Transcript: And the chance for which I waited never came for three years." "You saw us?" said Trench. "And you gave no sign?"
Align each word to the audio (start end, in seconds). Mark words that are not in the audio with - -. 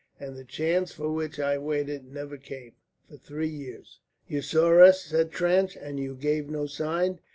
And 0.19 0.35
the 0.35 0.43
chance 0.43 0.91
for 0.91 1.11
which 1.11 1.39
I 1.39 1.59
waited 1.59 2.11
never 2.11 2.35
came 2.35 2.71
for 3.07 3.17
three 3.17 3.49
years." 3.49 3.99
"You 4.27 4.41
saw 4.41 4.69
us?" 4.83 5.03
said 5.03 5.29
Trench. 5.29 5.77
"And 5.79 5.99
you 5.99 6.15
gave 6.15 6.49
no 6.49 6.65
sign?" 6.65 7.19